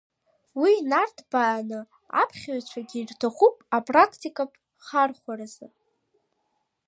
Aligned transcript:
Уи 0.61 0.71
инарҭбааны 0.79 1.79
аԥхьаҩцәагьы 2.21 2.97
ирҭахуп 2.99 3.55
апрактикатә 3.77 4.57
хархәаразы. 4.85 5.67